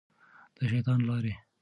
د 0.57 0.59
شیطان 0.69 0.99
لارې. 1.09 1.33